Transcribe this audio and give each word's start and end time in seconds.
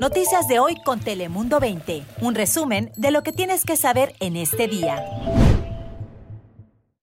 Noticias 0.00 0.46
de 0.46 0.58
hoy 0.58 0.76
con 0.84 1.00
Telemundo 1.00 1.58
20. 1.58 2.04
Un 2.20 2.34
resumen 2.34 2.92
de 2.96 3.10
lo 3.10 3.22
que 3.22 3.32
tienes 3.32 3.64
que 3.64 3.76
saber 3.76 4.14
en 4.20 4.36
este 4.36 4.68
día. 4.68 5.02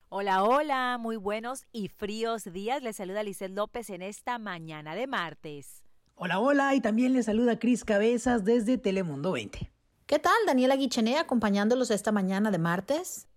Hola, 0.08 0.42
hola, 0.44 0.96
muy 0.98 1.16
buenos 1.16 1.66
y 1.72 1.88
fríos 1.88 2.44
días. 2.44 2.82
Les 2.82 2.96
saluda 2.96 3.22
Lizeth 3.22 3.52
López 3.52 3.90
en 3.90 4.02
esta 4.02 4.38
mañana 4.38 4.94
de 4.94 5.06
martes. 5.06 5.84
Hola, 6.14 6.38
hola, 6.38 6.74
y 6.74 6.80
también 6.80 7.12
les 7.12 7.26
saluda 7.26 7.58
Cris 7.58 7.84
Cabezas 7.84 8.44
desde 8.44 8.78
Telemundo 8.78 9.32
20. 9.32 9.70
¿Qué 10.06 10.18
tal? 10.18 10.34
Daniela 10.46 10.76
Guichené 10.76 11.18
acompañándolos 11.18 11.90
esta 11.90 12.12
mañana 12.12 12.50
de 12.50 12.58
martes. 12.58 13.28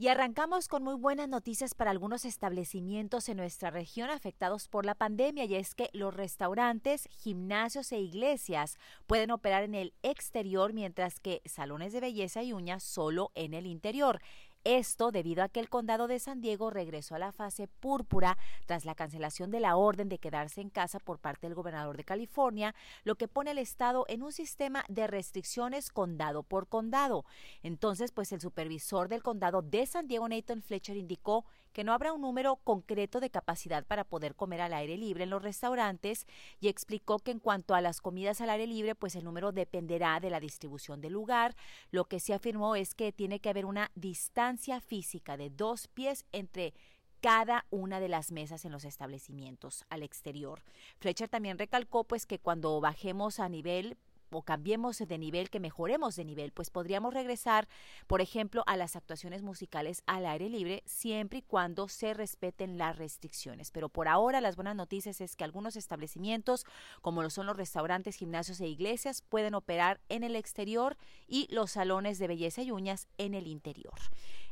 Y 0.00 0.08
arrancamos 0.08 0.66
con 0.66 0.82
muy 0.82 0.94
buenas 0.94 1.28
noticias 1.28 1.74
para 1.74 1.90
algunos 1.90 2.24
establecimientos 2.24 3.28
en 3.28 3.36
nuestra 3.36 3.68
región 3.68 4.08
afectados 4.08 4.66
por 4.66 4.86
la 4.86 4.94
pandemia 4.94 5.44
y 5.44 5.56
es 5.56 5.74
que 5.74 5.90
los 5.92 6.14
restaurantes, 6.14 7.06
gimnasios 7.10 7.92
e 7.92 8.00
iglesias 8.00 8.78
pueden 9.06 9.30
operar 9.30 9.62
en 9.62 9.74
el 9.74 9.92
exterior 10.02 10.72
mientras 10.72 11.20
que 11.20 11.42
salones 11.44 11.92
de 11.92 12.00
belleza 12.00 12.42
y 12.42 12.54
uñas 12.54 12.82
solo 12.82 13.30
en 13.34 13.52
el 13.52 13.66
interior. 13.66 14.22
Esto 14.64 15.10
debido 15.10 15.42
a 15.42 15.48
que 15.48 15.58
el 15.58 15.70
condado 15.70 16.06
de 16.06 16.18
San 16.18 16.42
Diego 16.42 16.68
regresó 16.68 17.14
a 17.14 17.18
la 17.18 17.32
fase 17.32 17.66
púrpura 17.66 18.36
tras 18.66 18.84
la 18.84 18.94
cancelación 18.94 19.50
de 19.50 19.60
la 19.60 19.76
orden 19.76 20.10
de 20.10 20.18
quedarse 20.18 20.60
en 20.60 20.68
casa 20.68 20.98
por 20.98 21.18
parte 21.18 21.46
del 21.46 21.54
gobernador 21.54 21.96
de 21.96 22.04
California, 22.04 22.74
lo 23.04 23.14
que 23.14 23.26
pone 23.26 23.52
al 23.52 23.58
estado 23.58 24.04
en 24.08 24.22
un 24.22 24.32
sistema 24.32 24.84
de 24.88 25.06
restricciones 25.06 25.90
condado 25.90 26.42
por 26.42 26.68
condado. 26.68 27.24
Entonces, 27.62 28.12
pues 28.12 28.32
el 28.32 28.40
supervisor 28.42 29.08
del 29.08 29.22
condado 29.22 29.62
de 29.62 29.86
San 29.86 30.06
Diego, 30.06 30.28
Nathan 30.28 30.60
Fletcher, 30.60 30.98
indicó 30.98 31.46
que 31.72 31.84
no 31.84 31.92
habrá 31.92 32.12
un 32.12 32.20
número 32.20 32.56
concreto 32.56 33.20
de 33.20 33.30
capacidad 33.30 33.84
para 33.84 34.04
poder 34.04 34.34
comer 34.34 34.60
al 34.60 34.74
aire 34.74 34.96
libre 34.96 35.24
en 35.24 35.30
los 35.30 35.42
restaurantes 35.42 36.26
y 36.60 36.68
explicó 36.68 37.18
que 37.18 37.30
en 37.30 37.38
cuanto 37.38 37.74
a 37.74 37.80
las 37.80 38.00
comidas 38.00 38.40
al 38.40 38.50
aire 38.50 38.66
libre, 38.66 38.94
pues 38.94 39.16
el 39.16 39.24
número 39.24 39.52
dependerá 39.52 40.20
de 40.20 40.30
la 40.30 40.40
distribución 40.40 41.00
del 41.00 41.12
lugar. 41.12 41.56
Lo 41.90 42.04
que 42.04 42.20
se 42.20 42.34
afirmó 42.34 42.76
es 42.76 42.94
que 42.94 43.12
tiene 43.12 43.40
que 43.40 43.50
haber 43.50 43.66
una 43.66 43.90
distancia 43.94 44.80
física 44.80 45.36
de 45.36 45.50
dos 45.50 45.88
pies 45.88 46.24
entre 46.32 46.74
cada 47.20 47.66
una 47.70 48.00
de 48.00 48.08
las 48.08 48.32
mesas 48.32 48.64
en 48.64 48.72
los 48.72 48.84
establecimientos 48.84 49.84
al 49.90 50.02
exterior. 50.02 50.62
Fletcher 50.98 51.28
también 51.28 51.58
recalcó 51.58 52.04
pues 52.04 52.26
que 52.26 52.38
cuando 52.38 52.80
bajemos 52.80 53.40
a 53.40 53.48
nivel 53.48 53.96
o 54.30 54.42
cambiemos 54.42 54.98
de 54.98 55.18
nivel, 55.18 55.50
que 55.50 55.60
mejoremos 55.60 56.16
de 56.16 56.24
nivel, 56.24 56.52
pues 56.52 56.70
podríamos 56.70 57.14
regresar, 57.14 57.68
por 58.06 58.20
ejemplo, 58.20 58.62
a 58.66 58.76
las 58.76 58.96
actuaciones 58.96 59.42
musicales 59.42 60.02
al 60.06 60.26
aire 60.26 60.48
libre, 60.48 60.82
siempre 60.86 61.38
y 61.38 61.42
cuando 61.42 61.88
se 61.88 62.14
respeten 62.14 62.78
las 62.78 62.96
restricciones. 62.96 63.70
Pero 63.70 63.88
por 63.88 64.08
ahora 64.08 64.40
las 64.40 64.56
buenas 64.56 64.76
noticias 64.76 65.20
es 65.20 65.36
que 65.36 65.44
algunos 65.44 65.76
establecimientos, 65.76 66.64
como 67.02 67.22
lo 67.22 67.30
son 67.30 67.46
los 67.46 67.56
restaurantes, 67.56 68.16
gimnasios 68.16 68.60
e 68.60 68.68
iglesias, 68.68 69.22
pueden 69.22 69.54
operar 69.54 70.00
en 70.08 70.24
el 70.24 70.36
exterior 70.36 70.96
y 71.26 71.46
los 71.50 71.72
salones 71.72 72.18
de 72.18 72.28
belleza 72.28 72.62
y 72.62 72.70
uñas 72.70 73.08
en 73.18 73.34
el 73.34 73.46
interior. 73.46 73.98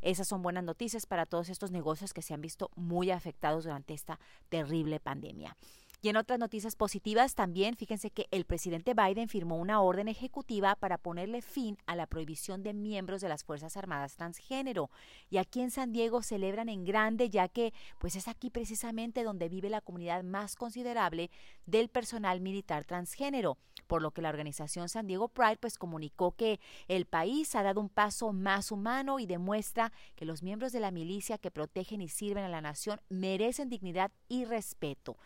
Esas 0.00 0.28
son 0.28 0.42
buenas 0.42 0.64
noticias 0.64 1.06
para 1.06 1.26
todos 1.26 1.48
estos 1.48 1.70
negocios 1.70 2.14
que 2.14 2.22
se 2.22 2.34
han 2.34 2.40
visto 2.40 2.70
muy 2.76 3.10
afectados 3.10 3.64
durante 3.64 3.94
esta 3.94 4.20
terrible 4.48 5.00
pandemia. 5.00 5.56
Y 6.00 6.10
en 6.10 6.16
otras 6.16 6.38
noticias 6.38 6.76
positivas 6.76 7.34
también, 7.34 7.74
fíjense 7.74 8.12
que 8.12 8.28
el 8.30 8.44
presidente 8.44 8.94
Biden 8.94 9.28
firmó 9.28 9.56
una 9.56 9.80
orden 9.80 10.06
ejecutiva 10.06 10.76
para 10.76 10.96
ponerle 10.96 11.42
fin 11.42 11.76
a 11.86 11.96
la 11.96 12.06
prohibición 12.06 12.62
de 12.62 12.72
miembros 12.72 13.20
de 13.20 13.28
las 13.28 13.42
Fuerzas 13.42 13.76
Armadas 13.76 14.14
transgénero. 14.14 14.90
Y 15.28 15.38
aquí 15.38 15.60
en 15.60 15.72
San 15.72 15.92
Diego 15.92 16.22
celebran 16.22 16.68
en 16.68 16.84
grande, 16.84 17.30
ya 17.30 17.48
que 17.48 17.72
pues 17.98 18.14
es 18.14 18.28
aquí 18.28 18.48
precisamente 18.48 19.24
donde 19.24 19.48
vive 19.48 19.70
la 19.70 19.80
comunidad 19.80 20.22
más 20.22 20.54
considerable 20.54 21.32
del 21.66 21.88
personal 21.88 22.40
militar 22.40 22.84
transgénero, 22.84 23.58
por 23.88 24.00
lo 24.00 24.12
que 24.12 24.22
la 24.22 24.28
organización 24.28 24.88
San 24.88 25.08
Diego 25.08 25.26
Pride 25.26 25.56
pues 25.56 25.78
comunicó 25.78 26.30
que 26.30 26.60
el 26.86 27.06
país 27.06 27.56
ha 27.56 27.64
dado 27.64 27.80
un 27.80 27.88
paso 27.88 28.32
más 28.32 28.70
humano 28.70 29.18
y 29.18 29.26
demuestra 29.26 29.92
que 30.14 30.26
los 30.26 30.44
miembros 30.44 30.70
de 30.70 30.78
la 30.78 30.92
milicia 30.92 31.38
que 31.38 31.50
protegen 31.50 32.02
y 32.02 32.08
sirven 32.08 32.44
a 32.44 32.48
la 32.48 32.60
nación 32.60 33.00
merecen 33.08 33.68
dignidad 33.68 34.12
y 34.28 34.44
respeto. 34.44 35.16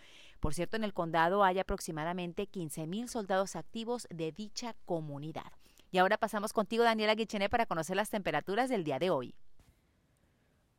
Por 0.42 0.54
cierto, 0.54 0.76
en 0.76 0.82
el 0.82 0.92
condado 0.92 1.44
hay 1.44 1.60
aproximadamente 1.60 2.48
15 2.48 2.88
mil 2.88 3.08
soldados 3.08 3.54
activos 3.54 4.08
de 4.10 4.32
dicha 4.32 4.74
comunidad. 4.86 5.52
Y 5.92 5.98
ahora 5.98 6.18
pasamos 6.18 6.52
contigo, 6.52 6.82
Daniela 6.82 7.14
Guichené, 7.14 7.48
para 7.48 7.66
conocer 7.66 7.94
las 7.94 8.10
temperaturas 8.10 8.68
del 8.68 8.82
día 8.82 8.98
de 8.98 9.10
hoy. 9.10 9.36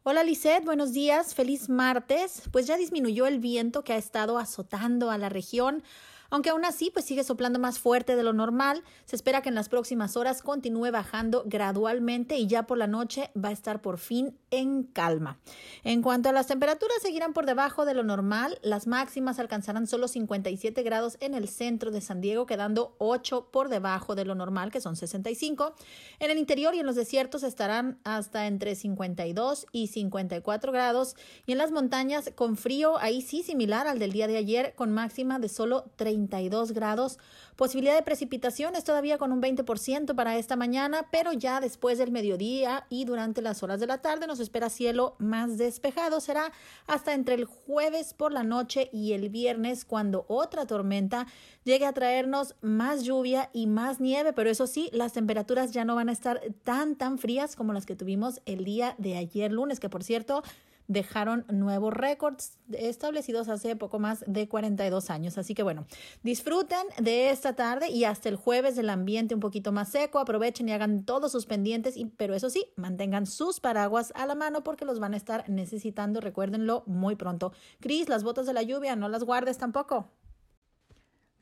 Hola 0.04 0.26
Lisette, 0.26 0.66
buenos 0.66 0.92
días, 0.92 1.34
feliz 1.34 1.70
martes. 1.70 2.44
Pues 2.52 2.68
ya 2.68 2.76
disminuyó 2.76 3.26
el 3.26 3.40
viento 3.40 3.86
que 3.86 3.94
ha 3.94 3.98
estado 3.98 4.38
azotando 4.38 5.12
a 5.12 5.18
la 5.18 5.30
región 5.30 5.82
aunque 6.34 6.50
aún 6.50 6.66
así 6.66 6.90
pues 6.90 7.06
sigue 7.06 7.24
soplando 7.24 7.60
más 7.60 7.78
fuerte 7.78 8.16
de 8.16 8.24
lo 8.24 8.34
normal. 8.34 8.84
Se 9.06 9.16
espera 9.16 9.44
que 9.44 9.50
en 9.50 9.56
las 9.56 9.70
próximas 9.70 10.18
horas 10.18 10.42
continúe 10.42 10.90
bajando 10.92 11.44
gradualmente 11.46 12.38
y 12.38 12.48
ya 12.48 12.66
por 12.66 12.80
la 12.80 12.88
noche 12.88 13.30
va 13.38 13.50
a 13.50 13.52
estar 13.52 13.84
por 13.84 14.00
fin 14.00 14.36
en 14.50 14.82
calma. 14.82 15.38
En 15.84 16.02
cuanto 16.02 16.30
a 16.30 16.32
las 16.32 16.48
temperaturas 16.48 17.04
seguirán 17.04 17.34
por 17.34 17.46
debajo 17.46 17.86
de 17.86 17.94
lo 17.94 18.02
normal, 18.02 18.58
las 18.64 18.88
máximas 18.88 19.38
alcanzarán 19.38 19.86
solo 19.86 20.08
57 20.08 20.82
grados 20.82 21.18
en 21.20 21.36
el 21.36 21.48
centro 21.48 21.92
de 21.92 22.02
San 22.02 22.20
Diego, 22.20 22.48
quedando 22.48 22.96
8 22.98 23.50
por 23.52 23.70
debajo 23.70 24.16
de 24.16 24.26
lo 24.26 24.34
normal, 24.34 24.72
que 24.72 24.82
son 24.82 24.96
65. 24.96 25.76
En 26.18 26.32
el 26.32 26.40
interior 26.40 26.74
y 26.74 26.80
en 26.80 26.88
los 26.88 26.96
desiertos 26.96 27.44
estarán 27.44 28.00
hasta 28.06 28.48
entre 28.48 28.74
52 28.74 29.68
y 29.72 29.86
54 29.86 30.72
grados 30.72 31.16
y 31.46 31.52
en 31.52 31.60
las 31.60 31.72
montañas 31.72 32.32
con 32.34 32.58
frío, 32.58 32.98
ahí 32.98 33.22
sí 33.22 33.44
similar 33.44 33.86
al 33.86 34.00
del 34.00 34.14
día 34.14 34.26
de 34.26 34.38
ayer, 34.38 34.74
con 34.74 34.92
máxima 34.92 35.38
de 35.38 35.48
solo 35.48 35.92
30 35.96 36.23
grados. 36.74 37.20
Posibilidad 37.56 37.96
de 37.96 38.04
precipitaciones 38.04 38.84
todavía 38.84 39.18
con 39.18 39.32
un 39.32 39.42
20% 39.42 40.16
para 40.16 40.38
esta 40.38 40.56
mañana, 40.56 41.08
pero 41.12 41.34
ya 41.34 41.60
después 41.60 41.98
del 41.98 42.12
mediodía 42.12 42.86
y 42.90 43.06
durante 43.06 43.42
las 43.42 43.62
horas 43.64 43.80
de 43.80 43.88
la 43.88 44.00
tarde 44.00 44.28
nos 44.28 44.40
espera 44.40 44.70
cielo 44.70 45.16
más 45.20 45.58
despejado. 45.58 46.20
Será 46.20 46.52
hasta 46.88 47.14
entre 47.14 47.36
el 47.36 47.46
jueves 47.46 48.14
por 48.14 48.32
la 48.32 48.44
noche 48.44 48.90
y 48.92 49.14
el 49.14 49.30
viernes 49.30 49.86
cuando 49.86 50.26
otra 50.28 50.66
tormenta 50.66 51.28
llegue 51.64 51.86
a 51.86 51.94
traernos 51.94 52.56
más 52.62 53.04
lluvia 53.04 53.50
y 53.54 53.68
más 53.68 54.00
nieve, 54.00 54.34
pero 54.34 54.50
eso 54.50 54.68
sí, 54.68 54.90
las 54.94 55.14
temperaturas 55.14 55.72
ya 55.72 55.86
no 55.86 55.96
van 55.96 56.10
a 56.10 56.14
estar 56.14 56.42
tan, 56.64 56.96
tan 56.96 57.18
frías 57.18 57.56
como 57.56 57.74
las 57.74 57.86
que 57.86 57.96
tuvimos 57.96 58.42
el 58.46 58.66
día 58.66 58.96
de 58.98 59.18
ayer 59.18 59.52
lunes, 59.52 59.80
que 59.80 59.90
por 59.90 60.04
cierto, 60.04 60.44
dejaron 60.88 61.46
nuevos 61.50 61.94
récords 61.94 62.58
establecidos 62.72 63.50
hace 63.50 63.76
poco 63.76 64.00
más 64.00 64.24
de 64.28 64.48
42 64.48 65.10
años. 65.10 65.38
Así 65.38 65.54
que 65.54 65.64
bueno, 65.64 65.86
disfruten 66.24 66.86
de 67.00 67.30
esta 67.30 67.56
tarde 67.56 67.90
y 67.90 68.04
hasta 68.06 68.30
el 68.30 68.36
jueves 68.36 68.76
del 68.76 68.90
ambiente 68.90 69.36
un 69.36 69.42
poquito 69.42 69.72
más 69.72 69.90
seco. 69.90 70.20
Aprovechen 70.20 70.70
y 70.70 70.74
hagan 70.74 71.04
todos 71.04 71.32
sus 71.32 71.46
pendientes, 71.46 71.98
y, 71.98 72.06
pero 72.06 72.34
eso 72.34 72.50
sí, 72.50 72.66
mantengan 72.76 73.26
sus 73.26 73.60
paraguas 73.60 74.12
a 74.16 74.26
la 74.26 74.36
mano 74.36 74.64
porque 74.64 74.86
los 74.86 75.00
van 75.00 75.14
a 75.14 75.18
estar 75.18 75.50
necesitando, 75.50 76.22
recuérdenlo, 76.22 76.84
muy 76.86 77.16
pronto. 77.16 77.54
Cris, 77.80 78.10
las 78.10 78.24
botas 78.24 78.46
de 78.46 78.54
la 78.54 78.64
lluvia, 78.64 78.96
no 78.96 79.10
las 79.10 79.24
guardes 79.24 79.58
tampoco. 79.58 80.10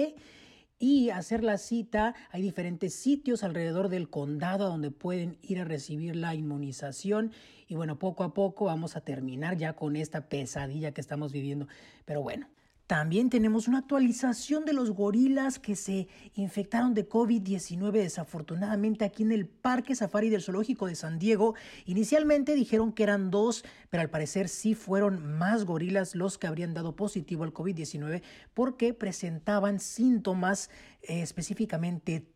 y 0.78 1.11
hacer 1.11 1.43
la 1.43 1.58
cita. 1.58 2.14
Hay 2.31 2.43
diferentes 2.43 2.94
sitios 2.94 3.43
alrededor 3.43 3.88
del 3.88 4.08
condado 4.08 4.69
donde 4.69 4.90
pueden 4.90 5.38
ir 5.43 5.61
a 5.61 5.64
recibir 5.64 6.17
la 6.17 6.34
inmunización. 6.34 7.32
Y 7.69 7.75
bueno, 7.75 7.99
poco 7.99 8.25
a 8.25 8.34
poco 8.34 8.67
vamos 8.67 8.96
a 8.96 9.00
terminar 9.00 9.56
ya 9.56 9.75
con 9.75 9.96
esta 9.96 10.28
pesadilla 10.28 10.93
que 10.93 11.00
estamos 11.00 11.32
viviendo. 11.32 11.67
Pero 12.05 12.23
bueno, 12.23 12.49
También 12.87 13.31
tenemos 13.31 13.67
una 13.67 13.79
actualización 13.79 14.65
de 14.65 14.73
los 14.73 14.93
gorilas 14.93 15.59
que 15.59 15.75
se 15.75 16.06
infectaron 16.35 16.94
de 16.94 17.09
COVID-19 17.09 17.91
desafortunadamente 17.91 19.05
aquí 19.05 19.25
en 19.25 19.33
el 19.33 19.47
Parque 19.47 19.97
Safari 19.97 20.31
del 20.31 20.41
Zoológico 20.43 20.87
de 20.87 20.94
San 20.94 21.19
Diego. 21.19 21.56
Inicialmente 21.85 22.55
dijeron 22.55 22.93
que 22.93 23.03
eran 23.03 23.33
dos, 23.33 23.65
pero 23.91 24.03
al 24.03 24.11
parecer 24.11 24.49
sí 24.49 24.75
fueron 24.75 25.37
más 25.37 25.65
gorilas 25.65 26.15
los 26.15 26.38
que 26.38 26.47
habrían 26.47 26.75
dado 26.75 26.94
positivo 26.94 27.43
al 27.43 27.53
COVID-19 27.53 28.23
porque 28.55 28.94
presentaban 28.94 29.81
síntomas 29.81 30.71
eh, 31.03 31.23
específicamente 31.23 32.36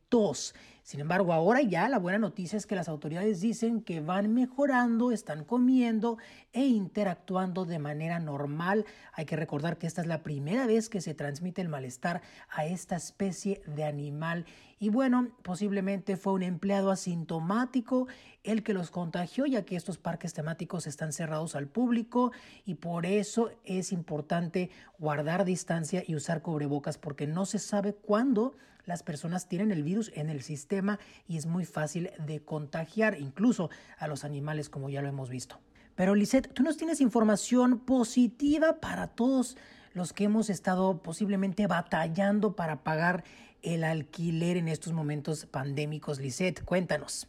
Sin 0.82 0.98
embargo, 0.98 1.32
ahora 1.32 1.62
ya 1.62 1.88
la 1.88 2.00
buena 2.00 2.18
noticia 2.18 2.56
es 2.56 2.66
que 2.66 2.74
las 2.74 2.88
autoridades 2.88 3.40
dicen 3.40 3.80
que 3.80 4.00
van 4.00 4.34
mejorando, 4.34 5.12
están 5.12 5.44
comiendo 5.44 6.18
e 6.52 6.66
interactuando 6.66 7.64
de 7.64 7.78
manera 7.78 8.18
normal. 8.18 8.84
Hay 9.12 9.24
que 9.24 9.36
recordar 9.36 9.78
que 9.78 9.86
esta 9.86 10.00
es 10.00 10.08
la 10.08 10.24
primera 10.24 10.66
vez 10.66 10.88
que 10.88 11.00
se 11.00 11.14
transmite 11.14 11.62
el 11.62 11.68
malestar 11.68 12.22
a 12.48 12.66
esta 12.66 12.96
especie 12.96 13.62
de 13.66 13.84
animal. 13.84 14.46
Y 14.82 14.88
bueno, 14.88 15.28
posiblemente 15.42 16.16
fue 16.16 16.32
un 16.32 16.42
empleado 16.42 16.90
asintomático 16.90 18.08
el 18.44 18.62
que 18.62 18.72
los 18.72 18.90
contagió, 18.90 19.44
ya 19.44 19.66
que 19.66 19.76
estos 19.76 19.98
parques 19.98 20.32
temáticos 20.32 20.86
están 20.86 21.12
cerrados 21.12 21.54
al 21.54 21.68
público 21.68 22.32
y 22.64 22.76
por 22.76 23.04
eso 23.04 23.50
es 23.64 23.92
importante 23.92 24.70
guardar 24.98 25.44
distancia 25.44 26.02
y 26.06 26.14
usar 26.14 26.40
cubrebocas 26.40 26.96
porque 26.96 27.26
no 27.26 27.44
se 27.44 27.58
sabe 27.58 27.92
cuándo 27.92 28.54
las 28.86 29.02
personas 29.02 29.48
tienen 29.48 29.70
el 29.70 29.82
virus 29.82 30.12
en 30.14 30.30
el 30.30 30.40
sistema 30.40 30.98
y 31.28 31.36
es 31.36 31.44
muy 31.44 31.66
fácil 31.66 32.10
de 32.26 32.40
contagiar 32.40 33.20
incluso 33.20 33.68
a 33.98 34.08
los 34.08 34.24
animales 34.24 34.70
como 34.70 34.88
ya 34.88 35.02
lo 35.02 35.08
hemos 35.08 35.28
visto. 35.28 35.60
Pero 35.94 36.14
Lisette, 36.14 36.54
tú 36.54 36.62
nos 36.62 36.78
tienes 36.78 37.02
información 37.02 37.80
positiva 37.80 38.80
para 38.80 39.08
todos 39.08 39.58
los 39.92 40.14
que 40.14 40.24
hemos 40.24 40.48
estado 40.48 41.02
posiblemente 41.02 41.66
batallando 41.66 42.56
para 42.56 42.82
pagar 42.82 43.24
el 43.62 43.84
alquiler 43.84 44.56
en 44.56 44.68
estos 44.68 44.92
momentos 44.92 45.46
pandémicos. 45.46 46.18
Lisette, 46.18 46.64
cuéntanos. 46.64 47.28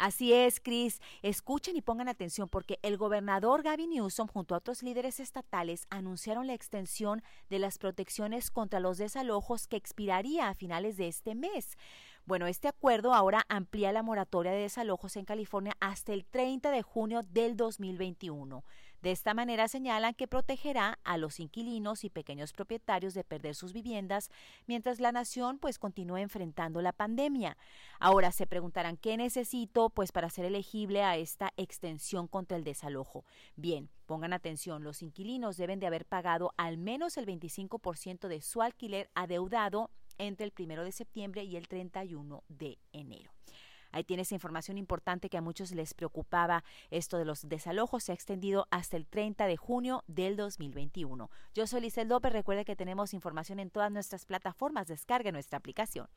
Así 0.00 0.32
es, 0.32 0.60
Chris. 0.60 0.98
Escuchen 1.20 1.76
y 1.76 1.82
pongan 1.82 2.08
atención 2.08 2.48
porque 2.48 2.78
el 2.80 2.96
gobernador 2.96 3.62
Gavin 3.62 3.90
Newsom 3.90 4.28
junto 4.28 4.54
a 4.54 4.58
otros 4.58 4.82
líderes 4.82 5.20
estatales 5.20 5.86
anunciaron 5.90 6.46
la 6.46 6.54
extensión 6.54 7.22
de 7.50 7.58
las 7.58 7.76
protecciones 7.76 8.50
contra 8.50 8.80
los 8.80 8.96
desalojos 8.96 9.66
que 9.66 9.76
expiraría 9.76 10.48
a 10.48 10.54
finales 10.54 10.96
de 10.96 11.08
este 11.08 11.34
mes. 11.34 11.76
Bueno, 12.24 12.46
este 12.46 12.66
acuerdo 12.66 13.12
ahora 13.12 13.44
amplía 13.50 13.92
la 13.92 14.02
moratoria 14.02 14.52
de 14.52 14.62
desalojos 14.62 15.16
en 15.16 15.26
California 15.26 15.76
hasta 15.80 16.14
el 16.14 16.24
30 16.24 16.70
de 16.70 16.80
junio 16.80 17.20
del 17.22 17.58
2021. 17.58 18.64
De 19.02 19.10
esta 19.10 19.32
manera 19.32 19.66
señalan 19.66 20.14
que 20.14 20.28
protegerá 20.28 20.98
a 21.04 21.16
los 21.16 21.40
inquilinos 21.40 22.04
y 22.04 22.10
pequeños 22.10 22.52
propietarios 22.52 23.14
de 23.14 23.24
perder 23.24 23.54
sus 23.54 23.72
viviendas 23.72 24.30
mientras 24.66 25.00
la 25.00 25.10
nación 25.10 25.58
pues 25.58 25.78
continúe 25.78 26.18
enfrentando 26.18 26.82
la 26.82 26.92
pandemia. 26.92 27.56
Ahora 27.98 28.30
se 28.30 28.46
preguntarán 28.46 28.96
qué 28.96 29.16
necesito 29.16 29.88
pues 29.90 30.12
para 30.12 30.28
ser 30.28 30.44
elegible 30.44 31.02
a 31.02 31.16
esta 31.16 31.52
extensión 31.56 32.28
contra 32.28 32.56
el 32.56 32.64
desalojo. 32.64 33.24
Bien, 33.56 33.88
pongan 34.04 34.34
atención, 34.34 34.84
los 34.84 35.02
inquilinos 35.02 35.56
deben 35.56 35.80
de 35.80 35.86
haber 35.86 36.04
pagado 36.04 36.52
al 36.58 36.76
menos 36.76 37.16
el 37.16 37.26
25% 37.26 38.28
de 38.28 38.40
su 38.42 38.60
alquiler 38.60 39.10
adeudado 39.14 39.90
entre 40.18 40.44
el 40.44 40.52
1 40.56 40.84
de 40.84 40.92
septiembre 40.92 41.44
y 41.44 41.56
el 41.56 41.68
31 41.68 42.44
de 42.48 42.78
enero. 42.92 43.32
Ahí 43.92 44.04
tienes 44.04 44.32
información 44.32 44.78
importante 44.78 45.28
que 45.28 45.38
a 45.38 45.42
muchos 45.42 45.72
les 45.72 45.94
preocupaba. 45.94 46.64
Esto 46.90 47.18
de 47.18 47.24
los 47.24 47.48
desalojos 47.48 48.04
se 48.04 48.12
ha 48.12 48.14
extendido 48.14 48.66
hasta 48.70 48.96
el 48.96 49.06
30 49.06 49.46
de 49.46 49.56
junio 49.56 50.04
del 50.06 50.36
2021. 50.36 51.30
Yo 51.54 51.66
soy 51.66 51.80
Lizel 51.82 52.08
López. 52.08 52.32
Recuerde 52.32 52.64
que 52.64 52.76
tenemos 52.76 53.14
información 53.14 53.60
en 53.60 53.70
todas 53.70 53.90
nuestras 53.90 54.24
plataformas. 54.24 54.86
Descargue 54.86 55.32
nuestra 55.32 55.58
aplicación. 55.58 56.08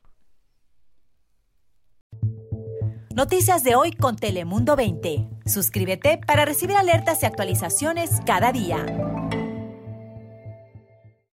Noticias 3.14 3.62
de 3.62 3.76
hoy 3.76 3.92
con 3.92 4.16
Telemundo 4.16 4.74
20. 4.74 5.28
Suscríbete 5.46 6.18
para 6.26 6.44
recibir 6.44 6.76
alertas 6.76 7.22
y 7.22 7.26
actualizaciones 7.26 8.20
cada 8.26 8.50
día. 8.50 9.13